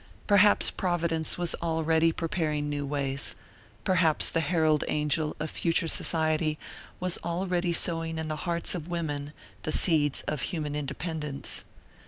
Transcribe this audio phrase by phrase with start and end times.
[0.25, 3.35] Perhaps Providence was already preparing new ways,
[3.83, 6.57] perhaps the herald angel of future society
[6.99, 11.65] was already sowing in the hearts of women the seeds of human independence.